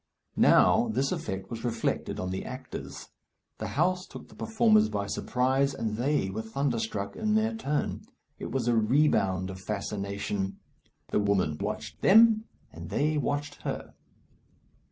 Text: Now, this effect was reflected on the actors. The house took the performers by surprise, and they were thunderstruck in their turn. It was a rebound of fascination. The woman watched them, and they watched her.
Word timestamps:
Now, 0.35 0.89
this 0.91 1.11
effect 1.11 1.51
was 1.51 1.63
reflected 1.63 2.19
on 2.19 2.31
the 2.31 2.43
actors. 2.43 3.09
The 3.59 3.67
house 3.77 4.07
took 4.07 4.29
the 4.29 4.35
performers 4.35 4.89
by 4.89 5.05
surprise, 5.05 5.75
and 5.75 5.95
they 5.95 6.31
were 6.31 6.41
thunderstruck 6.41 7.15
in 7.15 7.35
their 7.35 7.53
turn. 7.53 8.07
It 8.39 8.51
was 8.51 8.67
a 8.67 8.75
rebound 8.75 9.51
of 9.51 9.61
fascination. 9.61 10.57
The 11.09 11.19
woman 11.19 11.55
watched 11.59 12.01
them, 12.01 12.45
and 12.71 12.89
they 12.89 13.15
watched 13.15 13.61
her. 13.61 13.93